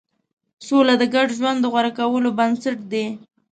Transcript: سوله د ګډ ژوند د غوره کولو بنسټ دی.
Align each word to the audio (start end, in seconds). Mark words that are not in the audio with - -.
سوله 0.67 0.93
د 1.01 1.03
ګډ 1.13 1.27
ژوند 1.37 1.57
د 1.61 1.65
غوره 1.71 1.91
کولو 1.99 2.29
بنسټ 2.37 2.77
دی. 2.91 3.05